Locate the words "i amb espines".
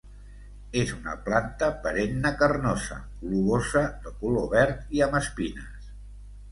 4.99-5.95